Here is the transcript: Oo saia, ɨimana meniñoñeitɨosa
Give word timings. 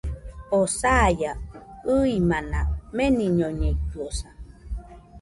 Oo 0.55 0.65
saia, 0.81 1.31
ɨimana 1.97 2.59
meniñoñeitɨosa 2.95 4.29